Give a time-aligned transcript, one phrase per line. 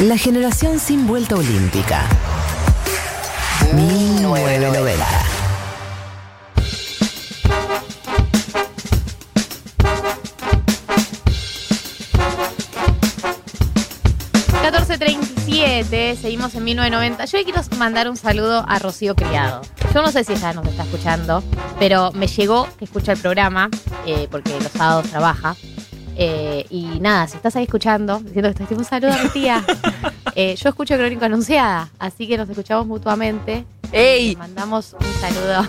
[0.00, 2.08] La generación sin vuelta olímpica.
[3.74, 5.06] 1990.
[14.62, 17.24] ...14.37, seguimos en 1990.
[17.26, 19.60] Yo quiero mandar un saludo a Rocío Criado.
[19.92, 21.44] Yo no sé si ella nos está escuchando,
[21.78, 23.68] pero me llegó que escucha el programa,
[24.06, 25.56] eh, porque los sábados trabaja.
[26.16, 29.64] Eh, y nada, si estás ahí escuchando, diciendo que estás un saludo a mi tía.
[30.36, 33.64] Eh, yo escucho Crónica Anunciada, así que nos escuchamos mutuamente.
[33.90, 34.36] ¡Ey!
[34.36, 35.66] Mandamos un saludo.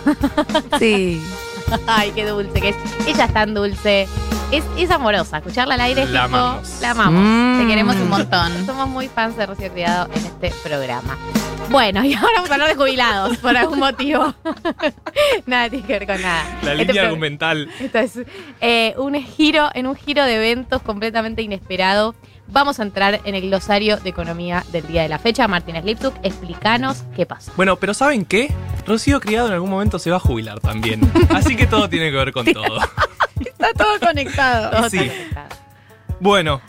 [0.78, 1.20] Sí.
[1.86, 2.76] Ay, qué dulce que es.
[3.06, 4.06] Ella es tan dulce.
[4.52, 5.38] Es, es amorosa.
[5.38, 6.78] Escucharla al aire es La tipo, amamos.
[6.82, 7.22] La amamos.
[7.24, 7.60] Mm.
[7.60, 8.52] Te queremos un montón.
[8.66, 11.16] Somos muy fans de Rocío Criado en este programa.
[11.70, 14.34] Bueno, y ahora vamos a hablar de jubilados por algún motivo.
[15.46, 16.44] nada tiene que ver con nada.
[16.62, 17.70] La Este línea argumental.
[17.80, 18.18] esto es
[18.60, 22.14] eh, un giro, en un giro de eventos completamente inesperado.
[22.48, 25.48] Vamos a entrar en el glosario de economía del día de la fecha.
[25.48, 27.52] Martínez Liptuk, explícanos qué pasó.
[27.56, 28.52] Bueno, pero ¿saben qué?
[28.86, 31.00] Rocío Criado en algún momento se va a jubilar también.
[31.30, 32.78] Así que todo tiene que ver con todo.
[33.62, 34.70] Está todo conectado.
[34.70, 34.98] Todo sí.
[34.98, 35.48] conectado.
[36.18, 36.60] Bueno,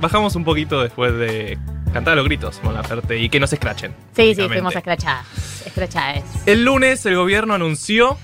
[0.00, 1.58] bajamos un poquito después de
[1.92, 3.94] cantar a los gritos, Mon Laferte, y que no se escrachen.
[4.14, 5.26] Sí, sí, fuimos escrachadas.
[5.64, 6.22] Escrachadas.
[6.46, 8.18] El lunes el gobierno anunció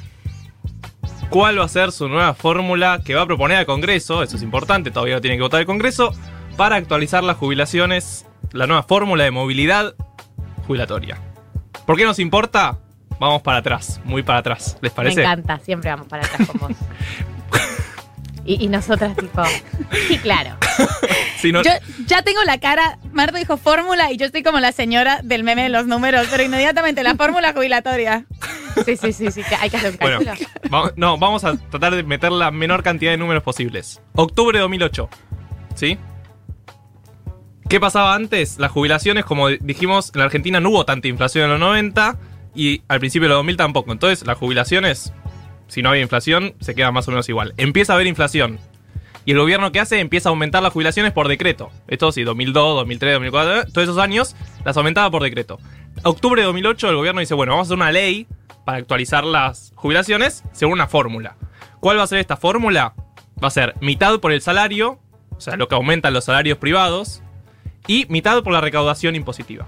[1.30, 4.42] cuál va a ser su nueva fórmula que va a proponer al Congreso, eso es
[4.42, 6.14] importante, todavía no tiene que votar el Congreso,
[6.56, 9.94] para actualizar las jubilaciones, la nueva fórmula de movilidad
[10.66, 11.18] jubilatoria.
[11.86, 12.78] ¿Por qué nos importa?
[13.18, 15.16] Vamos para atrás, muy para atrás, ¿les parece?
[15.16, 16.72] Me encanta, siempre vamos para atrás con vos.
[18.44, 19.42] y, y nosotras, tipo,
[20.08, 20.56] sí, claro.
[21.38, 21.70] Si no- Yo
[22.06, 25.64] ya tengo la cara, Marta dijo fórmula y yo estoy como la señora del meme
[25.64, 28.24] de los números, pero inmediatamente la fórmula jubilatoria.
[28.86, 30.48] Sí, sí, sí, sí, que hay que hacer un Bueno, cálculo.
[30.70, 34.00] vamos, no, vamos a tratar de meter la menor cantidad de números posibles.
[34.14, 35.08] Octubre de 2008.
[35.74, 35.98] ¿Sí?
[37.68, 38.58] ¿Qué pasaba antes?
[38.58, 42.16] Las jubilaciones, como dijimos, en la Argentina no hubo tanta inflación en los 90
[42.54, 43.92] y al principio de los 2000 tampoco.
[43.92, 45.12] Entonces, las jubilaciones,
[45.68, 47.54] si no había inflación, se quedan más o menos igual.
[47.56, 48.58] Empieza a haber inflación.
[49.24, 51.70] Y el gobierno que hace empieza a aumentar las jubilaciones por decreto.
[51.88, 55.58] Esto sí, 2002, 2003, 2004, todos esos años las aumentaba por decreto.
[56.02, 58.26] Octubre de 2008 el gobierno dice, bueno, vamos a hacer una ley
[58.64, 61.36] para actualizar las jubilaciones según una fórmula.
[61.80, 62.94] ¿Cuál va a ser esta fórmula?
[63.42, 64.98] Va a ser mitad por el salario,
[65.30, 67.22] o sea, lo que aumentan los salarios privados,
[67.86, 69.66] y mitad por la recaudación impositiva.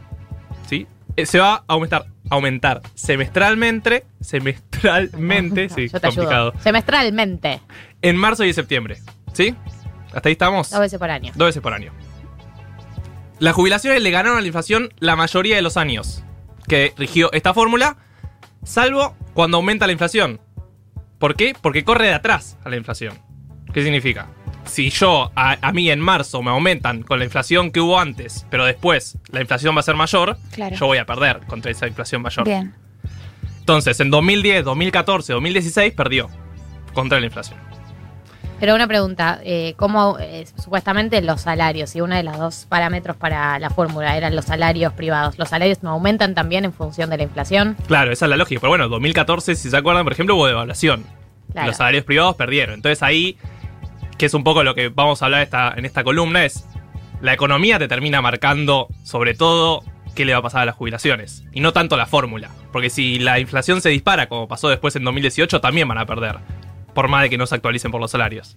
[0.66, 0.86] ¿Sí?
[1.16, 6.62] Eh, Se va a aumentar, aumentar semestralmente, semestralmente, sí, Yo te complicado, ayudo.
[6.62, 7.60] Semestralmente,
[8.02, 8.98] en marzo y en septiembre.
[9.32, 9.54] ¿Sí?
[10.12, 10.70] ¿Hasta ahí estamos?
[10.70, 11.32] dos veces por año.
[11.34, 11.92] Dos veces por año.
[13.38, 16.22] Las jubilaciones le ganaron a la inflación la mayoría de los años
[16.66, 17.96] que rigió esta fórmula,
[18.64, 20.40] salvo cuando aumenta la inflación.
[21.18, 21.54] ¿Por qué?
[21.60, 23.14] Porque corre de atrás a la inflación.
[23.72, 24.28] ¿Qué significa?
[24.66, 28.46] Si yo, a, a mí en marzo me aumentan con la inflación que hubo antes,
[28.50, 30.76] pero después la inflación va a ser mayor, Claro.
[30.76, 32.44] yo voy a perder contra esa inflación mayor.
[32.44, 32.74] Bien.
[33.60, 36.28] Entonces, en 2010, 2014, 2016 perdió
[36.92, 37.58] contra la inflación.
[38.58, 43.14] Pero una pregunta, eh, ¿cómo eh, supuestamente los salarios, y uno de los dos parámetros
[43.16, 47.18] para la fórmula eran los salarios privados, ¿los salarios no aumentan también en función de
[47.18, 47.76] la inflación?
[47.86, 48.60] Claro, esa es la lógica.
[48.60, 51.04] Pero bueno, 2014, si se acuerdan, por ejemplo, hubo devaluación.
[51.52, 51.68] Claro.
[51.68, 52.74] Los salarios privados perdieron.
[52.76, 53.36] Entonces ahí,
[54.18, 56.64] que es un poco lo que vamos a hablar esta, en esta columna, es
[57.20, 59.82] la economía te termina marcando sobre todo
[60.14, 61.44] qué le va a pasar a las jubilaciones.
[61.52, 62.50] Y no tanto la fórmula.
[62.72, 66.36] Porque si la inflación se dispara, como pasó después en 2018, también van a perder.
[66.94, 68.56] Por más de que no se actualicen por los salarios.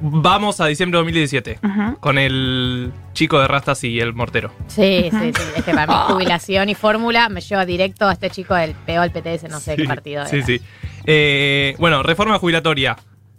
[0.00, 1.58] Vamos a diciembre de 2017.
[1.62, 1.96] Ajá.
[1.98, 4.52] Con el chico de rastas y el mortero.
[4.68, 5.42] Sí, sí, sí.
[5.56, 9.00] Es que para mí jubilación y fórmula me lleva directo a este chico del PO
[9.00, 10.46] al PTS, no sé qué partido Sí, era.
[10.46, 10.60] sí.
[11.04, 12.96] Eh, bueno, reforma jubilatoria.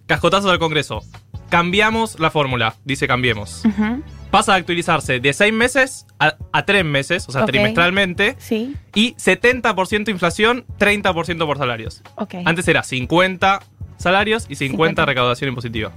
[0.10, 1.04] Cascotazos al Congreso.
[1.50, 3.64] Cambiamos la fórmula, dice cambiemos.
[3.64, 4.00] Ajá.
[4.32, 7.52] Pasa a actualizarse de seis meses a, a tres meses, o sea, Ok.
[7.52, 8.36] trimestralmente.
[8.40, 8.76] Sí.
[8.96, 12.02] Y 70% inflación, 30% por salarios.
[12.16, 12.36] Ok.
[12.44, 13.60] Antes era 50
[13.98, 15.06] salarios y 50, 50.
[15.06, 15.92] recaudación impositiva.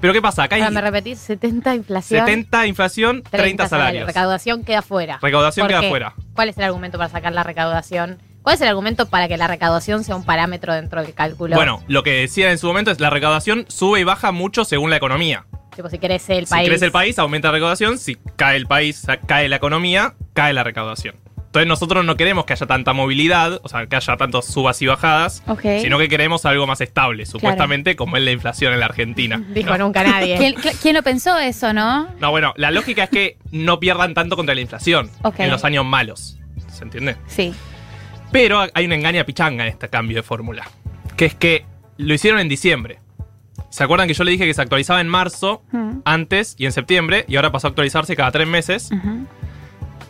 [0.00, 0.44] Pero ¿qué pasa?
[0.44, 2.20] Acá hay me repetís, 70 inflación.
[2.24, 4.06] 70 inflación, 30, salarios.
[4.06, 5.18] Recaudación queda fuera.
[5.20, 6.14] Recaudación ¿Por queda fuera.
[6.34, 8.18] ¿Cuál es el argumento para sacar la recaudación?
[8.42, 11.56] ¿Cuál es el argumento para que la recaudación sea un parámetro dentro del cálculo?
[11.56, 14.90] Bueno, lo que decía en su momento es la recaudación sube y baja mucho según
[14.90, 15.44] la economía.
[15.76, 16.68] Tipo, si crece el Si país.
[16.68, 17.98] crece el país, aumenta la recaudación.
[17.98, 21.16] Si cae el país, cae la economía, cae la recaudación.
[21.36, 24.86] Entonces nosotros no queremos que haya tanta movilidad, o sea, que haya tantas subas y
[24.86, 25.42] bajadas,
[25.80, 29.42] sino que queremos algo más estable, supuestamente, como es la inflación en la Argentina.
[29.48, 29.86] Dijo no.
[29.86, 30.36] nunca nadie.
[30.38, 32.08] ¿Quién, quién lo pensó eso, no?
[32.20, 35.40] No, bueno, la lógica es que no pierdan tanto contra la inflación Ok.
[35.40, 36.38] en los años malos.
[36.72, 37.16] ¿Se entiende?
[37.26, 37.52] Sí.
[38.32, 40.68] Pero hay una engaña pichanga en este cambio de fórmula.
[41.16, 41.64] Que es que
[41.96, 42.98] lo hicieron en diciembre.
[43.70, 45.98] ¿Se acuerdan que yo le dije que se actualizaba en marzo, Mm.
[46.04, 48.90] antes y en septiembre, y ahora pasó a actualizarse cada tres meses?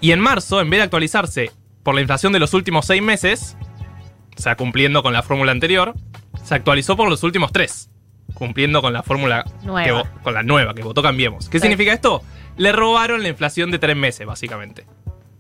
[0.01, 1.51] Y en marzo, en vez de actualizarse
[1.83, 3.57] por la inflación de los últimos seis meses,
[4.39, 5.95] o sea, cumpliendo con la fórmula anterior,
[6.45, 7.91] se actualizó por los últimos tres,
[8.35, 10.05] cumpliendo con la fórmula Nueva.
[10.05, 11.49] que con la nueva que votó Cambiemos.
[11.51, 11.63] ¿Qué Sí.
[11.63, 12.23] significa esto?
[12.57, 14.87] Le robaron la inflación de tres meses, básicamente.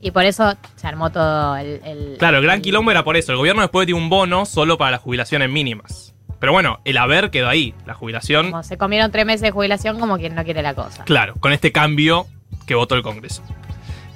[0.00, 1.80] Y por eso se armó todo el.
[1.84, 3.32] el- Claro, el gran el- quilombo era por eso.
[3.32, 6.14] El gobierno después dio un bono solo para las jubilaciones mínimas.
[6.38, 7.74] Pero bueno, el haber quedó ahí.
[7.86, 11.04] La jubilación, Como se comieron tres meses de jubilación como quien no quiere la cosa.
[11.04, 12.26] claro, con este cambio
[12.66, 13.42] que votó el Congreso.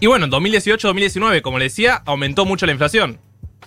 [0.01, 3.19] Y bueno, en 2018-2019, como le decía, aumentó mucho la inflación.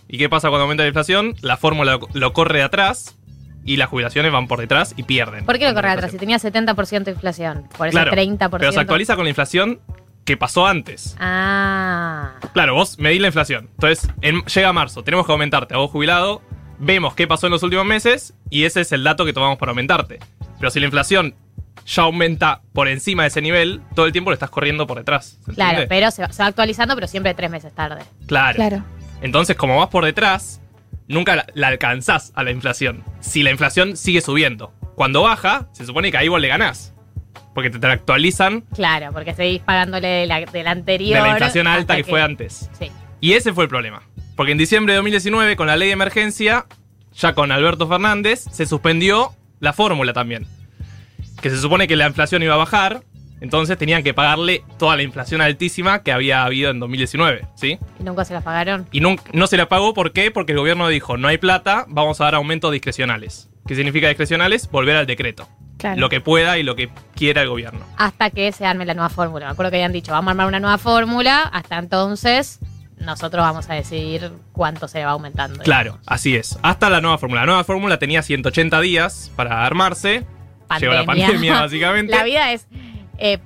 [0.08, 1.36] ¿Y qué pasa cuando aumenta la inflación?
[1.42, 3.16] La fórmula lo, corre de atrás
[3.64, 5.46] y las jubilaciones van por detrás y pierden.
[5.46, 6.12] ¿Por qué lo corre la atrás?
[6.12, 7.68] Si tenía 70% de inflación.
[7.78, 8.60] Por eso Claro, 30%.
[8.60, 9.80] Pero se actualiza con la inflación
[10.28, 11.16] que pasó antes.
[11.20, 12.34] Ah.
[12.54, 13.70] Claro, vos medís la inflación.
[13.76, 16.42] Entonces, en- llega marzo, tenemos que aumentarte a vos jubilado,
[16.80, 19.72] vemos qué pasó en los últimos meses y ese es el dato que tomamos para
[19.72, 20.20] aumentarte.
[20.60, 21.34] Pero si la inflación
[21.86, 25.40] ya aumenta por encima de ese nivel, todo el tiempo le estás corriendo por detrás.
[25.46, 25.88] ¿se Claro, entiende?
[25.88, 28.02] pero se va, se va actualizando, pero siempre tres meses tarde.
[28.28, 28.56] Claro.
[28.58, 28.84] Claro.
[29.22, 30.60] Entonces, como vas por detrás,
[31.08, 33.02] nunca la, la alcanzás a la inflación.
[33.22, 34.74] Si la inflación sigue subiendo.
[34.96, 36.94] Cuando baja, se supone que ahí vos le ganás.
[37.57, 41.18] Porque te, te actualizan Claro, porque seguís pagándole de la, de la anterior.
[41.18, 42.69] de la inflación alta que fue antes.
[42.77, 42.92] Sí.
[43.19, 44.04] Y ese fue el problema.
[44.36, 46.68] Porque en diciembre de 2019, con la ley de emergencia,
[47.15, 50.45] ya con Alberto Fernández, se suspendió la fórmula también.
[51.42, 53.01] Que se supone que la inflación iba a bajar,
[53.42, 57.80] entonces tenían que pagarle toda la inflación altísima que había habido en 2019, ¿sí?
[58.00, 58.86] Y nunca se las pagaron.
[58.92, 60.30] Y nun- no se la pagó, ¿por qué?
[60.30, 63.50] Porque el gobierno dijo, no hay plata, vamos a dar aumentos discrecionales.
[63.65, 64.69] ¿Qué significa discrecionales?
[64.69, 65.50] Volver al decreto.
[65.78, 66.00] Claro.
[66.00, 67.86] Lo que pueda y lo que quiera el gobierno.
[67.98, 69.46] Hasta que se arme la nueva fórmula.
[69.46, 71.42] Me acuerdo que habían dicho, vamos a armar una nueva fórmula.
[71.42, 72.60] Hasta entonces,
[73.00, 75.64] nosotros vamos a decidir cuánto se va aumentando.
[75.64, 76.58] Claro, así es.
[76.64, 77.42] Hasta la nueva fórmula.
[77.42, 80.26] La nueva fórmula tenía 180 días para armarse.
[80.80, 82.16] Llegó la pandemia, básicamente.
[82.16, 82.68] La vida es
[83.18, 83.40] eh,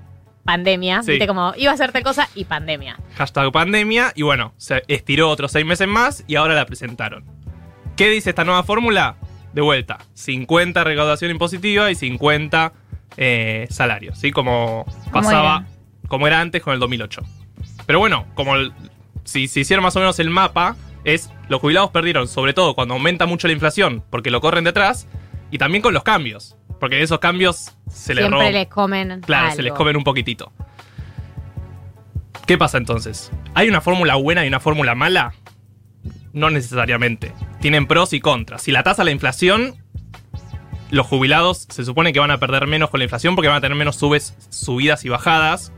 [0.43, 1.03] pandemia.
[1.03, 1.11] Sí.
[1.11, 2.97] Viste como iba a hacerte cosa y pandemia.
[3.15, 4.13] Hashtag pandemia.
[4.15, 7.25] Y bueno, se estiró otros seis meses más y ahora la presentaron.
[7.97, 9.17] ¿Qué dice esta nueva fórmula?
[9.53, 12.73] De vuelta, 50 recaudación impositiva y 50
[13.17, 14.31] eh, salarios, ¿sí?
[14.31, 16.07] Como ¿Cómo pasaba, era?
[16.07, 17.21] como era antes con el 2008.
[17.85, 18.71] Pero bueno, como el-
[19.25, 22.93] si se hiciera más o menos el mapa, es los jubilados perdieron, sobre todo cuando
[22.93, 25.07] aumenta mucho la inflación, porque lo corren detrás,
[25.51, 28.53] y también con los cambios, porque esos cambios se les roban.
[28.53, 29.21] les comen.
[29.21, 30.51] Claro, se les comen un poquitito.
[32.47, 33.31] ¿Qué pasa entonces?
[33.53, 35.33] ¿Hay una fórmula buena y una fórmula mala?
[36.33, 37.33] No necesariamente.
[37.59, 38.63] Tienen pros y contras.
[38.63, 39.75] Si la tasa la inflación,
[40.89, 43.61] los jubilados se supone que van a perder menos con la inflación porque van a
[43.61, 45.71] tener menos subes, subidas y bajadas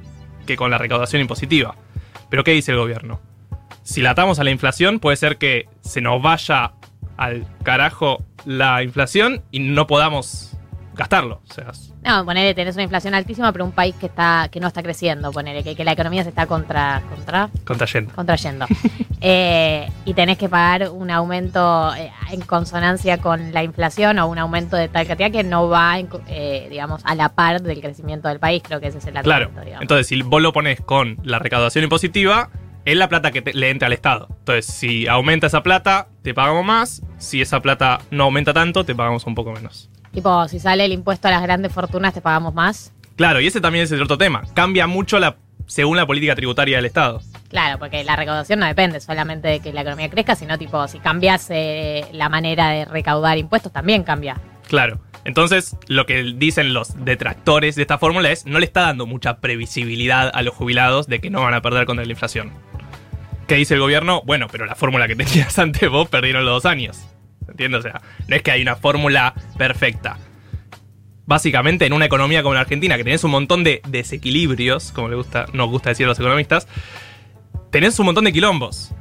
[0.45, 1.75] que con la recaudación impositiva.
[2.29, 3.21] Pero ¿qué dice el gobierno?
[3.83, 6.73] Si la atamos a la inflación, puede ser que se nos vaya
[7.17, 10.57] al carajo la inflación y no podamos
[10.95, 11.41] gastarlo.
[11.49, 11.71] O sea,
[12.03, 15.31] No, ponele, tenés una inflación altísima, pero un país que está que no está creciendo,
[15.31, 18.13] ponele, que, que la economía se está contra, contra, contrayendo.
[18.13, 18.65] contrayendo.
[19.25, 24.37] Eh, y tenés que pagar un aumento eh, en consonancia con la inflación o un
[24.37, 25.97] aumento de tal cantidad que no va,
[26.27, 28.61] eh, digamos, a la par del crecimiento del país.
[28.65, 29.45] Creo que ese es el Claro.
[29.45, 29.81] argumento, digamos.
[29.83, 32.49] Entonces, si vos lo pones con la recaudación impositiva,
[32.83, 34.27] es la plata que te- le entra al Estado.
[34.39, 37.01] Entonces, si aumenta esa plata, te pagamos más.
[37.17, 39.89] Si esa plata no aumenta tanto, te pagamos un poco menos.
[40.13, 42.93] Tipo, si sale el impuesto a las grandes fortunas, te pagamos más.
[43.15, 44.43] Claro, y ese también es el otro tema.
[44.53, 47.21] Cambia mucho la, según la política tributaria del Estado.
[47.49, 50.99] Claro, porque la recaudación no depende solamente de que la economía crezca, sino tipo, si
[50.99, 54.39] cambias eh, la manera de recaudar impuestos, también cambia.
[54.67, 54.99] Claro.
[55.25, 59.37] Entonces, lo que dicen los detractores de esta fórmula es no le está dando mucha
[59.37, 62.51] previsibilidad a los jubilados de que no van a perder contra la inflación.
[63.47, 64.21] ¿Qué dice el gobierno?
[64.25, 67.05] Bueno, pero la fórmula que tenías antes vos perdieron los dos años.
[67.47, 67.79] ¿Entiendes?
[67.79, 70.17] O sea, no es que hay una fórmula perfecta.
[71.25, 75.15] Básicamente, en una economía como la Argentina, que tenés un montón de desequilibrios, como le
[75.15, 76.67] gusta, nos gusta decir a los economistas,
[77.71, 78.91] tenés un montón de quilombos.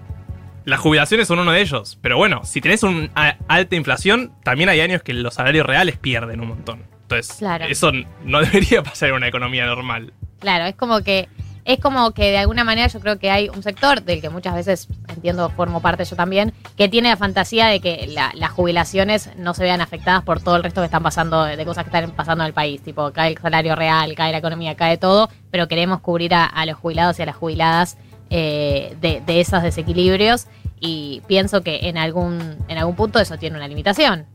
[0.65, 1.99] Las jubilaciones son uno de ellos.
[2.01, 3.11] Pero bueno, si tenés una
[3.49, 6.85] alta inflación, también hay años que los salarios reales pierden un montón.
[7.03, 7.65] Entonces, Claro.
[7.65, 7.91] eso
[8.25, 10.13] no debería pasar en una economía normal.
[10.39, 11.29] Claro, es como que
[11.65, 14.55] es como que de alguna manera yo creo que hay un sector del que muchas
[14.55, 19.31] veces entiendo formo parte yo también que tiene la fantasía de que la- las jubilaciones
[19.37, 22.11] no se vean afectadas por todo el resto que están pasando de cosas que están
[22.13, 25.69] pasando en el país tipo cae el salario real cae la economía cae todo pero
[25.69, 27.97] queremos cubrir a, los jubilados y a las jubiladas
[28.31, 30.47] eh, de, de esos desequilibrios
[30.81, 34.27] y pienso que en algún en algún punto eso tiene una limitación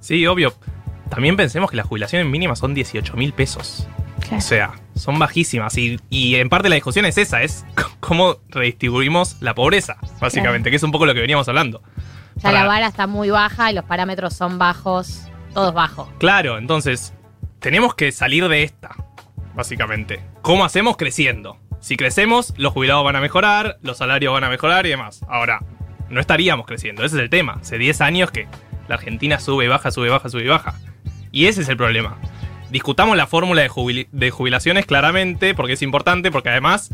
[0.00, 0.54] Sí, obvio.
[1.10, 3.86] También pensemos que las jubilaciones mínimas son 18 mil pesos.
[4.28, 4.38] Claro.
[4.38, 5.76] O sea, son bajísimas.
[5.78, 7.64] Y, y en parte la discusión es esa, es
[8.00, 11.82] cómo redistribuimos la pobreza, básicamente, que es un poco lo que veníamos hablando.
[12.36, 15.22] ya Para- la vara está muy baja y los parámetros son bajos
[15.54, 16.08] todos bajos.
[16.18, 17.14] Claro, entonces,
[17.58, 18.94] tenemos que salir de esta,
[19.54, 20.20] básicamente.
[20.42, 20.96] ¿Cómo hacemos?
[20.96, 21.58] Creciendo.
[21.80, 25.20] Si crecemos, los jubilados van a mejorar, los salarios van a mejorar y demás.
[25.28, 25.60] Ahora,
[26.10, 27.58] no estaríamos creciendo, ese es el tema.
[27.60, 28.46] Hace 10 años que
[28.88, 30.74] la Argentina sube baja, sube baja, sube y baja.
[31.32, 32.18] Y ese es el problema.
[32.70, 36.90] Discutamos la fórmula de, jubil- de jubilaciones claramente, porque es importante, porque además,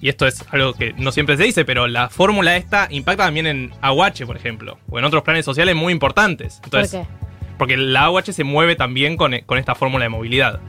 [0.00, 3.46] y esto es algo que no siempre se dice, pero la fórmula esta impacta también
[3.46, 6.60] en AUH, por ejemplo, o en otros planes sociales muy importantes.
[6.64, 7.54] Entonces, ¿Por qué?
[7.58, 10.60] porque la AUH se mueve también con, con esta fórmula de movilidad.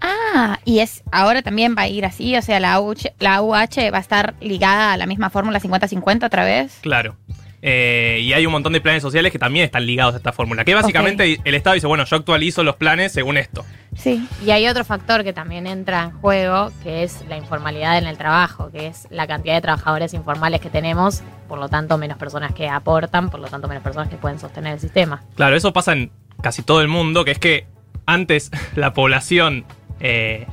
[0.00, 3.90] Ah, y es ahora también va a ir así, o sea, la UH, la UH
[3.92, 6.78] va a estar ligada a la misma fórmula 50-50 otra vez.
[6.82, 7.16] Claro.
[7.60, 10.64] Eh, y hay un montón de planes sociales que también están ligados a esta fórmula.
[10.64, 13.64] Que básicamente el Estado dice, bueno, yo actualizo los planes según esto.
[13.96, 14.26] Sí.
[14.44, 18.16] Y hay otro factor que también entra en juego, que es la informalidad en el
[18.16, 22.54] trabajo, que es la cantidad de trabajadores informales que tenemos, por lo tanto menos personas
[22.54, 25.22] que aportan, por lo tanto menos personas que pueden sostener el sistema.
[25.34, 27.66] Claro, eso pasa en casi todo el mundo, que es que
[28.06, 29.64] antes la población
[29.98, 30.46] eh,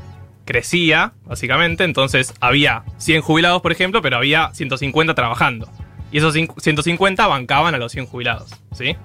[0.45, 5.69] crecía, básicamente, entonces había 100 jubilados, por ejemplo, pero había 150 trabajando.
[6.15, 8.95] Y esos cin- 150 bancaban a los 100 jubilados, ¿sí?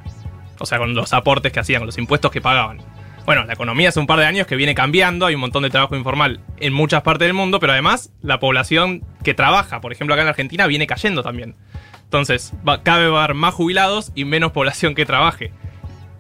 [0.61, 2.79] O sea, con los aportes que hacían, con los impuestos que pagaban.
[3.27, 5.71] Bueno, la economía hace un par de años que viene cambiando, hay un montón de
[5.71, 10.15] trabajo informal en muchas partes del mundo, pero además la población que trabaja, por ejemplo
[10.15, 11.57] acá en Argentina, viene cayendo también.
[12.05, 15.53] Entonces, va, a haber más jubilados y menos población que trabaje.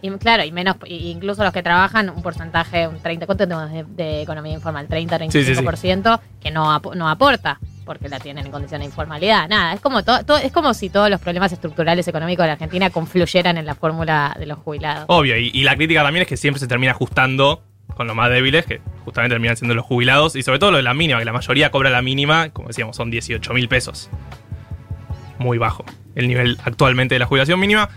[0.02, 3.84] Y claro, y menos, incluso los que trabajan, un porcentaje, un 30, ¿cuánto tenemos de,
[3.84, 4.88] de economía informal?
[4.88, 5.62] 30, Sí, sí, sí.
[5.62, 9.48] 35% que no, ap- no aporta, porque la tienen en condición de informalidad.
[9.48, 12.88] Nada, es como, todo, es como si todos los problemas estructurales económicos de la Argentina
[12.88, 15.06] confluyeran en la fórmula de los jubilados.
[15.08, 17.64] Obvio, y, y la crítica también es que siempre se termina ajustando
[17.96, 20.84] con los más débiles, que justamente terminan siendo los jubilados, y sobre todo lo de
[20.84, 24.08] la mínima, que la mayoría cobra la mínima, como decíamos, son 18 mil pesos.
[25.38, 27.90] Muy bajo el nivel actualmente de la jubilación mínima.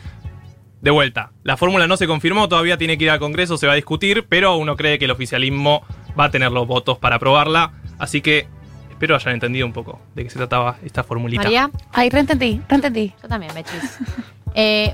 [0.82, 3.74] De vuelta, la fórmula no se confirmó, todavía tiene que ir al Congreso, se va
[3.74, 5.86] a discutir, pero uno cree que el oficialismo
[6.20, 8.48] va a tener los votos para aprobarla, así que
[8.94, 11.44] espero hayan entendido un poco de qué se trataba esta formulita.
[11.44, 13.14] María, Ay, reentendí, reentendí.
[13.22, 14.00] yo también, Mechis.
[14.56, 14.92] Eh,